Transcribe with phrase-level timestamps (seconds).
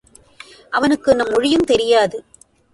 [0.69, 2.17] அவனுக்கு நம் மொழியும் தெரியாது.